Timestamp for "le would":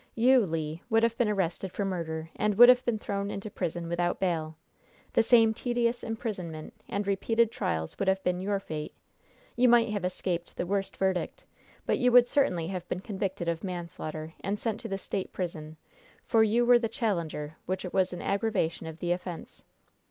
0.47-1.03